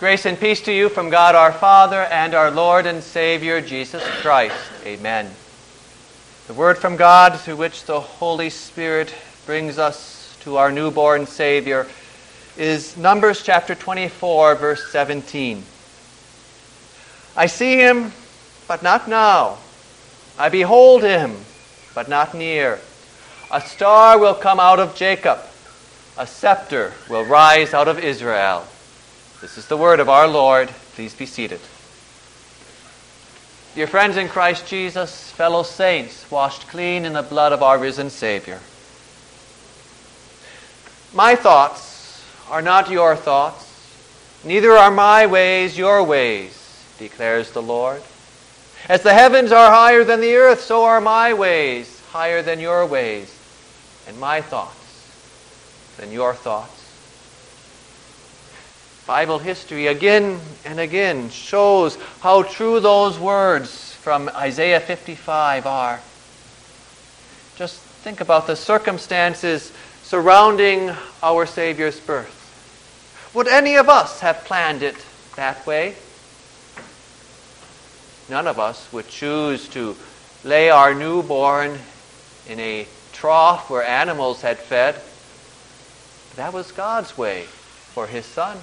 [0.00, 4.02] Grace and peace to you from God our Father and our Lord and Savior Jesus
[4.22, 4.56] Christ.
[4.86, 5.30] Amen.
[6.46, 11.86] The word from God through which the Holy Spirit brings us to our newborn Savior
[12.56, 15.62] is Numbers chapter 24, verse 17.
[17.36, 18.12] I see him,
[18.66, 19.58] but not now.
[20.38, 21.36] I behold him,
[21.94, 22.80] but not near.
[23.52, 25.40] A star will come out of Jacob,
[26.16, 28.66] a scepter will rise out of Israel.
[29.40, 30.68] This is the word of our Lord.
[30.94, 31.60] Please be seated.
[33.74, 38.10] Dear friends in Christ Jesus, fellow saints, washed clean in the blood of our risen
[38.10, 38.60] Savior.
[41.14, 43.66] My thoughts are not your thoughts,
[44.44, 48.02] neither are my ways your ways, declares the Lord.
[48.90, 52.84] As the heavens are higher than the earth, so are my ways higher than your
[52.84, 53.34] ways,
[54.06, 56.79] and my thoughts than your thoughts.
[59.06, 66.00] Bible history again and again shows how true those words from Isaiah 55 are.
[67.56, 70.90] Just think about the circumstances surrounding
[71.22, 72.36] our Savior's birth.
[73.34, 74.96] Would any of us have planned it
[75.36, 75.94] that way?
[78.28, 79.96] None of us would choose to
[80.44, 81.78] lay our newborn
[82.48, 85.00] in a trough where animals had fed.
[86.36, 88.58] That was God's way for his son.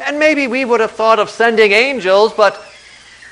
[0.00, 2.62] And maybe we would have thought of sending angels, but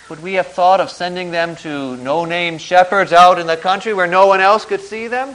[0.09, 3.95] would we have thought of sending them to no name shepherds out in the country
[3.95, 5.35] where no one else could see them?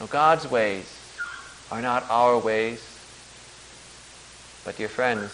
[0.00, 0.96] No, God's ways
[1.70, 2.86] are not our ways.
[4.64, 5.30] But, dear friends,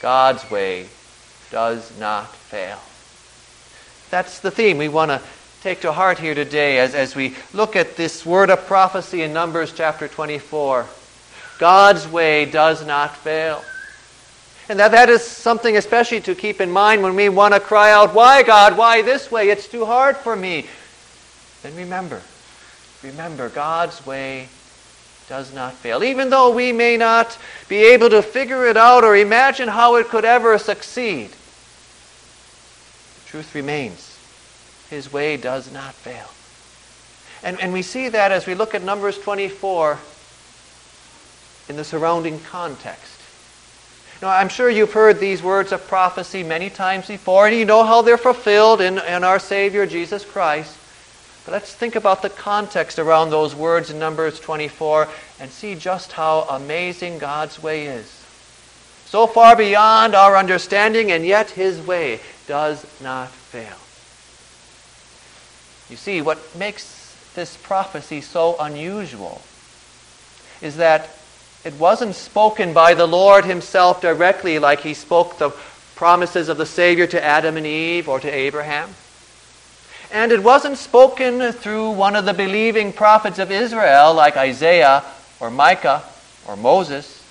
[0.00, 0.86] God's way
[1.50, 2.78] does not fail.
[4.10, 5.20] That's the theme we want to
[5.62, 9.32] take to heart here today as, as we look at this word of prophecy in
[9.32, 10.86] Numbers chapter 24.
[11.58, 13.62] God's way does not fail.
[14.68, 17.92] And that, that is something especially to keep in mind when we want to cry
[17.92, 18.76] out, Why, God?
[18.76, 19.50] Why this way?
[19.50, 20.66] It's too hard for me.
[21.62, 22.22] Then remember,
[23.02, 24.48] remember, God's way
[25.28, 26.02] does not fail.
[26.02, 30.08] Even though we may not be able to figure it out or imagine how it
[30.08, 31.30] could ever succeed,
[33.14, 34.18] the truth remains.
[34.90, 36.28] His way does not fail.
[37.42, 39.98] And, and we see that as we look at Numbers 24
[41.72, 43.18] in the surrounding context.
[44.20, 47.82] Now, I'm sure you've heard these words of prophecy many times before, and you know
[47.82, 50.76] how they're fulfilled in, in our Savior Jesus Christ.
[51.46, 55.08] But let's think about the context around those words in Numbers 24
[55.40, 58.04] and see just how amazing God's way is.
[59.06, 63.78] So far beyond our understanding, and yet His way does not fail.
[65.88, 69.40] You see, what makes this prophecy so unusual
[70.60, 71.08] is that
[71.64, 75.50] it wasn't spoken by the Lord himself directly like he spoke the
[75.94, 78.90] promises of the Savior to Adam and Eve or to Abraham.
[80.10, 85.04] And it wasn't spoken through one of the believing prophets of Israel like Isaiah
[85.40, 86.02] or Micah
[86.48, 87.22] or Moses.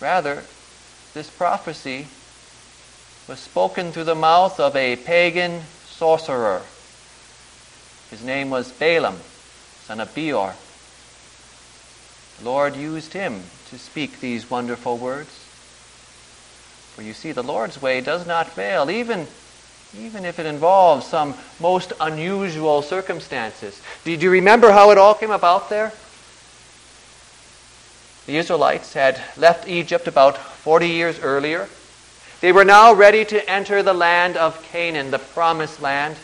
[0.00, 0.42] Rather,
[1.14, 2.08] this prophecy
[3.28, 6.62] was spoken through the mouth of a pagan sorcerer.
[8.10, 9.18] His name was Balaam,
[9.84, 10.54] son of Beor.
[12.42, 15.30] Lord used him to speak these wonderful words.
[16.94, 19.26] For you see, the Lord's way does not fail, even,
[19.98, 23.80] even if it involves some most unusual circumstances.
[24.04, 25.92] Did you remember how it all came about there?
[28.26, 31.68] The Israelites had left Egypt about 40 years earlier.
[32.40, 36.16] They were now ready to enter the land of Canaan, the promised land.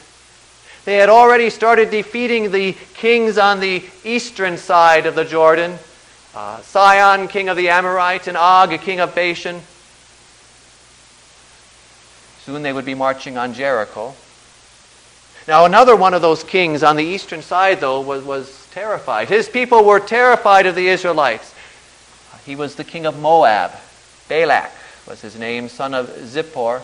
[0.84, 5.78] They had already started defeating the kings on the eastern side of the Jordan
[6.38, 9.60] uh, Sihon, king of the Amorites, and Og, king of Bashan.
[12.44, 14.14] Soon they would be marching on Jericho.
[15.48, 19.28] Now, another one of those kings on the eastern side, though, was, was terrified.
[19.28, 21.52] His people were terrified of the Israelites.
[22.46, 23.72] He was the king of Moab.
[24.28, 24.70] Balak
[25.08, 26.82] was his name, son of Zippor.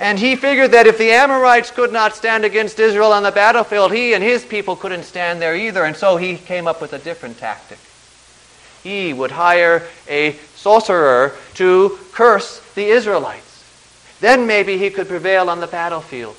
[0.00, 3.92] And he figured that if the Amorites could not stand against Israel on the battlefield,
[3.92, 5.84] he and his people couldn't stand there either.
[5.84, 7.78] And so he came up with a different tactic
[8.84, 13.64] he would hire a sorcerer to curse the Israelites.
[14.20, 16.36] Then maybe he could prevail on the battlefield.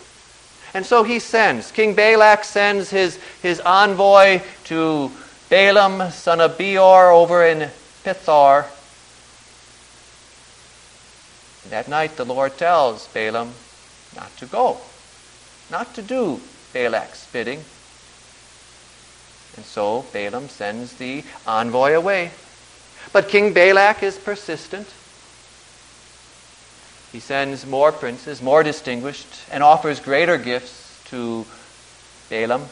[0.74, 5.12] And so he sends, King Balak sends his, his envoy to
[5.50, 7.70] Balaam, son of Beor, over in
[8.04, 8.66] Pethor.
[11.70, 13.54] That night the Lord tells Balaam
[14.16, 14.78] not to go,
[15.72, 16.40] not to do
[16.74, 17.64] Balak's bidding.
[19.56, 22.32] And so Balaam sends the envoy away.
[23.14, 24.88] But King Balak is persistent.
[27.12, 31.46] He sends more princes, more distinguished, and offers greater gifts to
[32.30, 32.66] Balaam.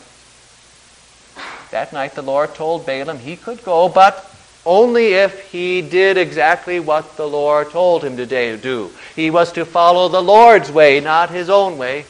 [1.72, 4.30] That night the Lord told Balaam he could go, but
[4.66, 8.26] only if he did exactly what the Lord told him to
[8.58, 8.92] do.
[9.16, 12.06] He was to follow the Lord's way, not his own way.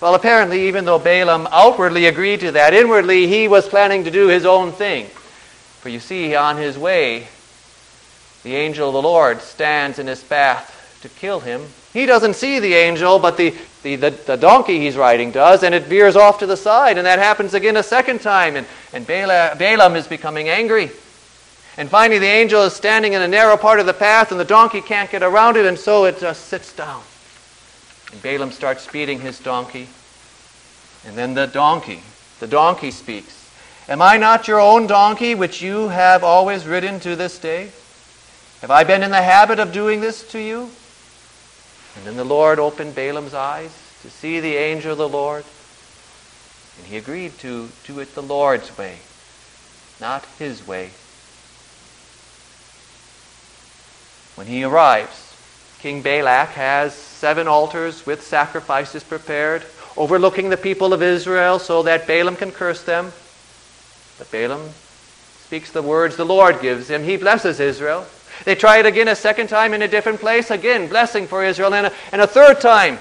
[0.00, 4.28] Well, apparently, even though Balaam outwardly agreed to that, inwardly he was planning to do
[4.28, 5.06] his own thing.
[5.80, 7.28] For you see, on his way,
[8.42, 11.62] the angel of the Lord stands in his path to kill him.
[11.94, 15.74] He doesn't see the angel, but the, the, the, the, donkey he's riding does, and
[15.74, 16.98] it veers off to the side.
[16.98, 20.90] And that happens again a second time, and, and Balaam, Balaam is becoming angry.
[21.78, 24.44] And finally, the angel is standing in a narrow part of the path, and the
[24.44, 27.02] donkey can't get around it, and so it just sits down.
[28.12, 29.88] And Balaam starts speeding his donkey.
[31.06, 32.02] And then the donkey,
[32.40, 33.50] the donkey speaks.
[33.88, 37.70] Am I not your own donkey, which you have always ridden to this day?
[38.60, 40.70] Have I been in the habit of doing this to you?
[41.96, 43.70] And then the Lord opened Balaam's eyes
[44.02, 45.44] to see the angel of the Lord.
[46.78, 48.96] And he agreed to do it the Lord's way,
[50.00, 50.90] not his way.
[54.34, 55.25] When he arrives,
[55.86, 59.62] King Balak has seven altars with sacrifices prepared,
[59.96, 63.12] overlooking the people of Israel so that Balaam can curse them.
[64.18, 64.70] But Balaam
[65.44, 67.04] speaks the words the Lord gives him.
[67.04, 68.04] He blesses Israel.
[68.44, 70.50] They try it again a second time in a different place.
[70.50, 71.72] Again, blessing for Israel.
[71.72, 72.98] And a, and a third time.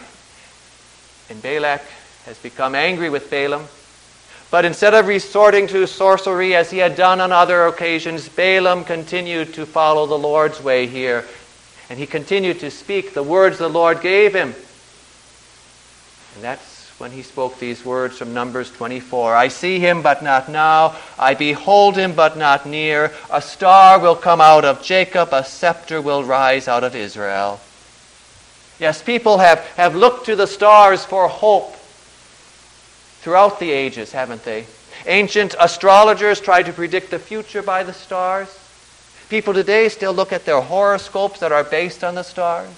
[1.32, 1.82] And Balak
[2.28, 3.66] has become angry with Balaam.
[4.52, 9.56] But instead of resorting to sorcery as he had done on other occasions, Balaam continued
[9.56, 11.26] to follow the Lord's way here.
[11.90, 14.56] And he continued to speak the words the Lord gave him.
[16.36, 20.50] And that's when he spoke these words from Numbers 24 I see him, but not
[20.50, 20.96] now.
[21.20, 23.12] I behold him, but not near.
[23.32, 27.60] A star will come out of Jacob, a scepter will rise out of Israel.
[28.80, 31.76] Yes, people have, have looked to the stars for hope
[33.22, 34.66] throughout the ages, haven't they?
[35.06, 38.65] Ancient astrologers tried to predict the future by the stars.
[39.30, 42.69] People today still look at their horoscopes that are based on the stars.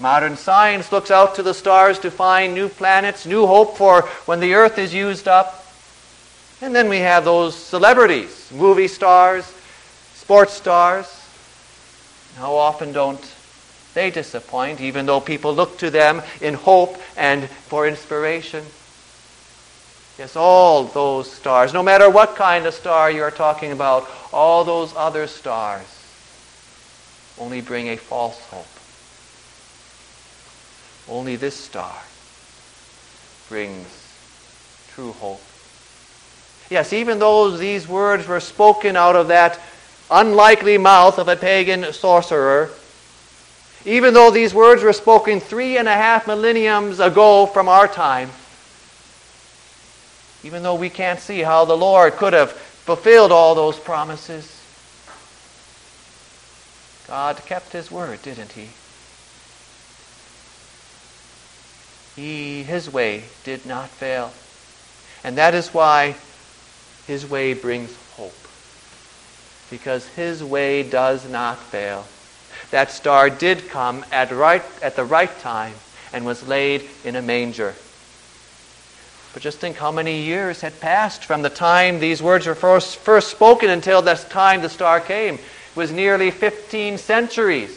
[0.00, 4.40] Modern science looks out to the stars to find new planets, new hope for when
[4.40, 5.66] the earth is used up.
[6.60, 9.44] And then we have those celebrities, movie stars,
[10.14, 11.06] sports stars.
[12.36, 13.20] How often don't
[13.94, 18.64] they disappoint, even though people look to them in hope and for inspiration?
[20.20, 24.94] Yes, all those stars, no matter what kind of star you're talking about, all those
[24.94, 25.86] other stars
[27.38, 28.66] only bring a false hope.
[31.08, 31.96] Only this star
[33.48, 33.86] brings
[34.92, 35.40] true hope.
[36.68, 39.58] Yes, even though these words were spoken out of that
[40.10, 42.68] unlikely mouth of a pagan sorcerer,
[43.86, 48.28] even though these words were spoken three and a half millenniums ago from our time,
[50.42, 54.60] even though we can't see how the Lord could have fulfilled all those promises,
[57.06, 58.68] God kept his word, didn't he?
[62.16, 64.32] He, his way did not fail.
[65.24, 66.16] And that is why
[67.06, 68.34] his way brings hope.
[69.70, 72.06] Because his way does not fail.
[72.70, 75.74] That star did come at, right, at the right time
[76.12, 77.74] and was laid in a manger.
[79.32, 82.96] But just think how many years had passed from the time these words were first,
[82.96, 85.34] first spoken until the time the star came.
[85.34, 87.76] It was nearly 15 centuries.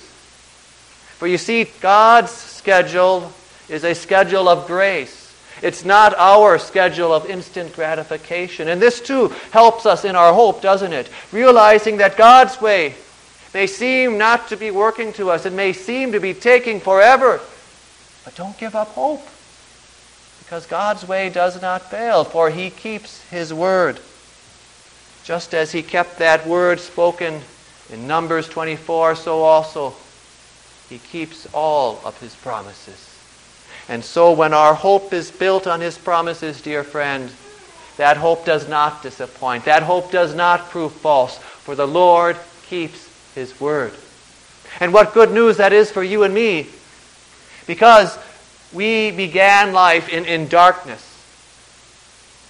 [1.17, 3.31] For you see, God's schedule
[3.69, 5.23] is a schedule of grace.
[5.61, 8.67] It's not our schedule of instant gratification.
[8.67, 11.09] And this too helps us in our hope, doesn't it?
[11.31, 12.95] Realizing that God's way
[13.53, 17.39] may seem not to be working to us, it may seem to be taking forever.
[18.25, 19.25] But don't give up hope.
[20.53, 23.99] Because God's way does not fail, for He keeps His word.
[25.23, 27.41] Just as He kept that word spoken
[27.91, 29.95] in Numbers 24, so also
[30.89, 33.17] He keeps all of His promises.
[33.89, 37.31] And so when our hope is built on His promises, dear friend,
[37.97, 39.65] that hope does not disappoint.
[39.65, 43.93] That hope does not prove false, for the Lord keeps His word.
[44.79, 46.67] And what good news that is for you and me,
[47.65, 48.19] because
[48.73, 51.09] we began life in, in darkness.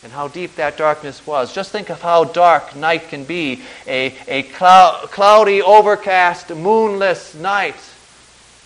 [0.03, 1.53] And how deep that darkness was.
[1.53, 7.75] Just think of how dark night can be a, a clou- cloudy, overcast, moonless night.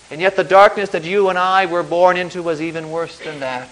[0.09, 3.39] And yet the darkness that you and I were born into was even worse than
[3.41, 3.69] that.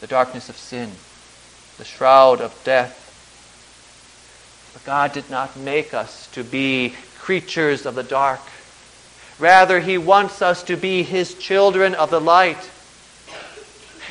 [0.00, 0.90] The darkness of sin,
[1.76, 2.96] the shroud of death.
[4.72, 8.40] But God did not make us to be creatures of the dark.
[9.40, 12.70] Rather, He wants us to be His children of the light.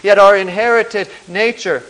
[0.03, 1.83] Yet our inherited nature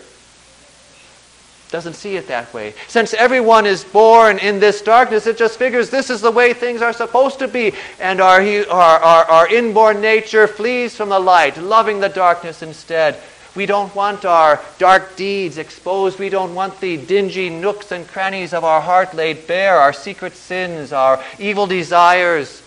[1.72, 2.74] doesn't see it that way.
[2.88, 6.82] Since everyone is born in this darkness, it just figures this is the way things
[6.82, 7.74] are supposed to be.
[8.00, 13.22] And our, our, our, our inborn nature flees from the light, loving the darkness instead.
[13.56, 16.18] We don't want our dark deeds exposed.
[16.18, 20.36] We don't want the dingy nooks and crannies of our heart laid bare, our secret
[20.36, 22.64] sins, our evil desires,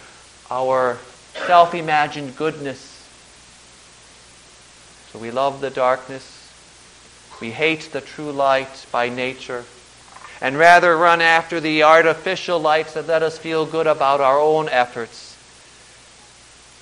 [0.53, 0.99] our
[1.47, 2.89] self imagined goodness.
[5.11, 6.43] So we love the darkness
[7.43, 9.65] we hate the true light by nature
[10.41, 14.69] and rather run after the artificial lights that let us feel good about our own
[14.69, 15.37] efforts.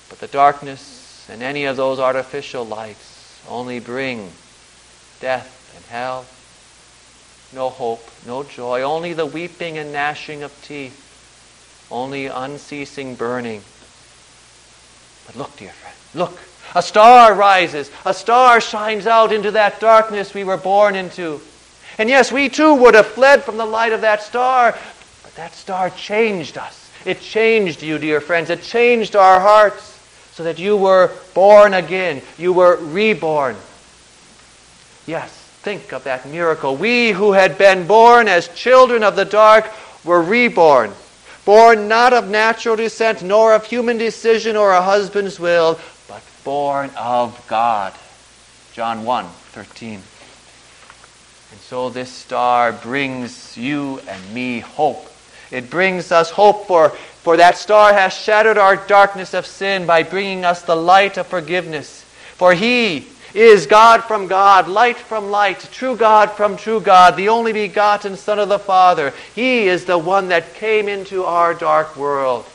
[0.07, 4.29] But the darkness and any of those artificial lights only bring
[5.19, 6.27] death and hell.
[7.51, 11.10] No hope, no joy, only the weeping and gnashing of teeth,
[11.91, 13.61] only unceasing burning.
[15.27, 16.39] But look, dear friend, look.
[16.73, 17.91] A star rises.
[18.05, 21.41] A star shines out into that darkness we were born into.
[21.97, 24.77] And yes, we too would have fled from the light of that star,
[25.23, 26.89] but that star changed us.
[27.05, 28.49] It changed you, dear friends.
[28.49, 29.99] It changed our hearts
[30.31, 32.21] so that you were born again.
[32.37, 33.57] You were reborn.
[35.05, 35.31] Yes,
[35.61, 36.77] think of that miracle.
[36.77, 39.69] We who had been born as children of the dark
[40.05, 40.93] were reborn.
[41.45, 46.91] Born not of natural descent, nor of human decision or a husband's will, but born
[46.97, 47.93] of God.
[48.73, 50.01] John 1 13.
[51.51, 55.11] And so this star brings you and me hope.
[55.51, 60.03] It brings us hope for, for that star has shattered our darkness of sin by
[60.03, 62.03] bringing us the light of forgiveness.
[62.35, 67.29] For he is God from God, light from light, true God from true God, the
[67.29, 69.13] only begotten Son of the Father.
[69.35, 72.45] He is the one that came into our dark world.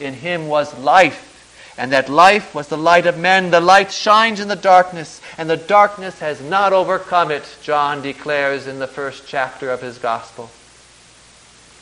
[0.00, 1.30] In him was life
[1.78, 3.50] and that life was the light of men.
[3.50, 8.66] The light shines in the darkness, and the darkness has not overcome it, John declares
[8.66, 10.50] in the first chapter of his gospel.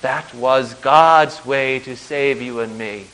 [0.03, 3.07] That was God's way to save you and me.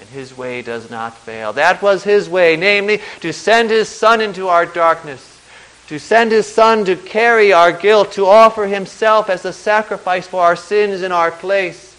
[0.00, 1.52] And his way does not fail.
[1.54, 5.40] That was his way, namely, to send his Son into our darkness,
[5.88, 10.42] to send his Son to carry our guilt, to offer himself as a sacrifice for
[10.42, 11.94] our sins in our place.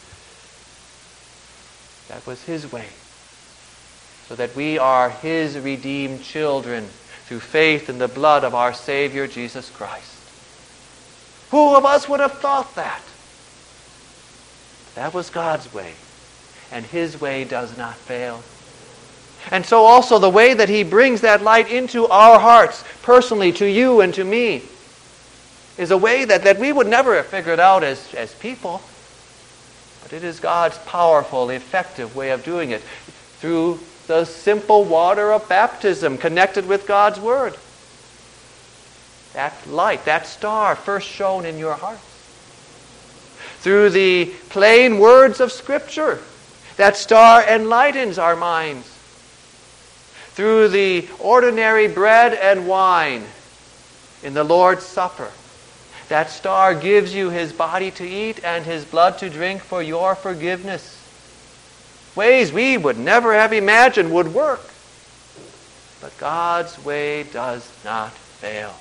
[2.10, 2.86] That was his way
[4.28, 6.86] so that we are His redeemed children
[7.26, 10.14] through faith in the blood of our Savior Jesus Christ.
[11.52, 13.02] Who of us would have thought that?
[14.96, 15.94] That was God's way,
[16.72, 18.44] and His way does not fail.
[19.52, 23.66] And so, also, the way that He brings that light into our hearts, personally, to
[23.66, 24.64] you and to me,
[25.78, 28.82] is a way that, that we would never have figured out as, as people.
[30.04, 32.82] But it is God's powerful, effective way of doing it
[33.40, 37.56] through the simple water of baptism connected with God's Word.
[39.34, 42.02] That light, that star first shone in your hearts.
[43.60, 46.20] Through the plain words of Scripture,
[46.78, 48.94] that star enlightens our minds.
[50.32, 53.24] Through the ordinary bread and wine
[54.24, 55.32] in the Lord's Supper,
[56.10, 60.16] that star gives you his body to eat and his blood to drink for your
[60.16, 60.98] forgiveness
[62.18, 64.60] ways we would never have imagined would work.
[66.02, 68.76] But God's way does not fail.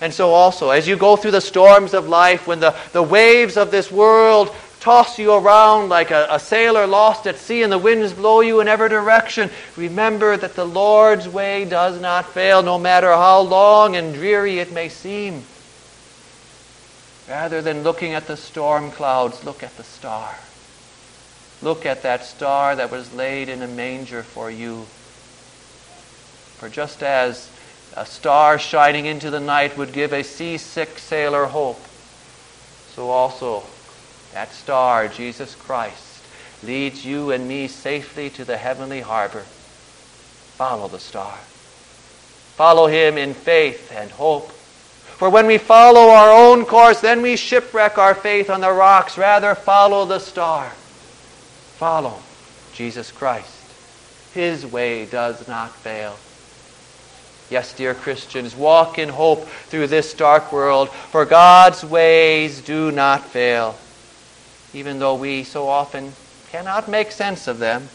[0.00, 3.58] And so, also, as you go through the storms of life, when the, the waves
[3.58, 7.78] of this world toss you around like a, a sailor lost at sea and the
[7.78, 12.80] winds blow you in every direction, remember that the Lord's way does not fail, no
[12.80, 15.44] matter how long and dreary it may seem.
[17.28, 20.34] Rather than looking at the storm clouds, look at the star.
[21.62, 24.82] Look at that star that was laid in a manger for you.
[26.58, 27.48] For just as
[27.96, 31.80] a star shining into the night would give a seasick sailor hope,
[32.96, 33.62] so also
[34.32, 36.22] that star, Jesus Christ,
[36.62, 39.44] leads you and me safely to the heavenly harbor.
[40.56, 41.36] Follow the star.
[42.56, 44.50] Follow him in faith and hope.
[44.50, 49.16] For when we follow our own course, then we shipwreck our faith on the rocks.
[49.16, 50.70] Rather, follow the star.
[51.76, 52.18] Follow
[52.74, 53.62] Jesus Christ.
[54.34, 56.16] His way does not fail.
[57.50, 63.26] Yes, dear Christians, walk in hope through this dark world, for God's ways do not
[63.26, 63.76] fail.
[64.74, 66.12] Even though we so often
[66.50, 67.88] cannot make sense of them,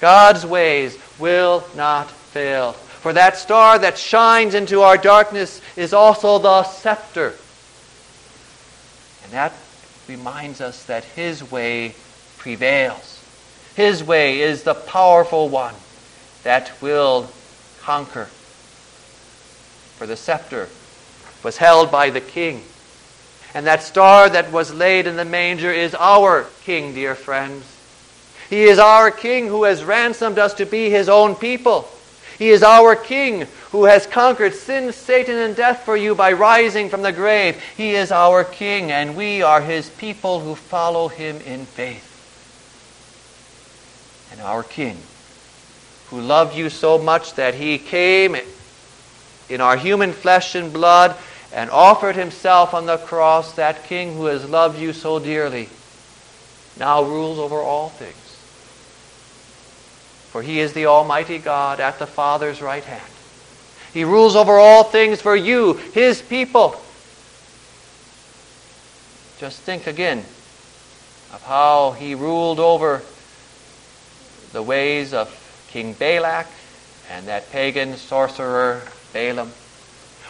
[0.00, 2.72] God's ways will not fail.
[2.72, 7.34] For that star that shines into our darkness is also the scepter
[9.24, 9.52] And that
[10.08, 11.94] reminds us that his way
[12.36, 13.22] prevails.
[13.76, 15.74] His way is the powerful one
[16.42, 17.30] that will
[17.80, 18.24] conquer.
[19.96, 20.68] For the scepter
[21.42, 22.64] was held by the king.
[23.54, 27.64] And that star that was laid in the manger is our king, dear friends.
[28.48, 31.88] He is our king who has ransomed us to be his own people.
[32.38, 36.88] He is our king who has conquered sin, Satan, and death for you by rising
[36.88, 37.62] from the grave.
[37.76, 42.06] He is our king, and we are his people who follow him in faith.
[44.32, 44.96] And our king,
[46.08, 48.36] who loved you so much that he came
[49.48, 51.14] in our human flesh and blood
[51.52, 55.68] and offered himself on the cross, that king who has loved you so dearly,
[56.78, 58.14] now rules over all things.
[60.30, 63.12] For he is the Almighty God at the Father's right hand.
[63.92, 66.80] He rules over all things for you, his people.
[69.38, 70.18] Just think again
[71.32, 73.02] of how he ruled over
[74.52, 75.34] the ways of
[75.70, 76.46] King Balak
[77.10, 79.50] and that pagan sorcerer Balaam.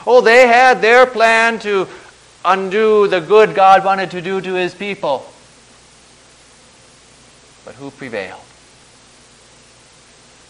[0.07, 1.87] Oh, they had their plan to
[2.45, 5.27] undo the good God wanted to do to his people.
[7.65, 8.41] But who prevailed?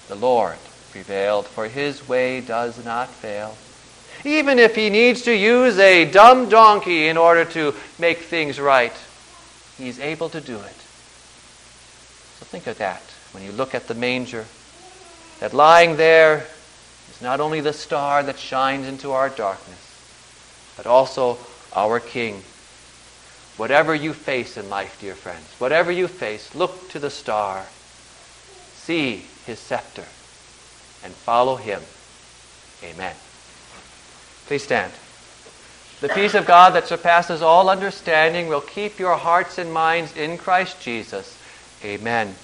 [0.08, 0.56] The Lord
[0.90, 3.56] prevailed, for his way does not fail.
[4.24, 8.92] Even if he needs to use a dumb donkey in order to make things right,
[9.78, 10.76] he's able to do it.
[12.38, 13.02] So think of that
[13.32, 14.44] when you look at the manger.
[15.40, 16.46] That lying there
[17.10, 19.78] is not only the star that shines into our darkness,
[20.76, 21.38] but also
[21.74, 22.42] our King.
[23.56, 27.66] Whatever you face in life, dear friends, whatever you face, look to the star.
[28.74, 30.06] See his scepter
[31.04, 31.82] and follow him.
[32.82, 33.14] Amen.
[34.46, 34.92] Please stand.
[36.00, 40.38] The peace of God that surpasses all understanding will keep your hearts and minds in
[40.38, 41.36] Christ Jesus.
[41.84, 42.34] Amen.